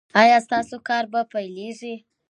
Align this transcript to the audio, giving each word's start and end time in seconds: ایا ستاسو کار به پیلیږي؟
ایا 0.21 0.37
ستاسو 0.45 0.75
کار 0.87 1.03
به 1.11 1.21
پیلیږي؟ 1.31 1.95